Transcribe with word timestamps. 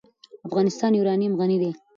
افغانستان 0.47 0.91
په 0.93 0.97
یورانیم 0.99 1.33
غني 1.39 1.57
دی. 1.61 1.71